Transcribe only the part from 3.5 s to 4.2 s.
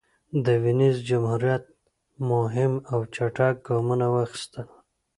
ګامونه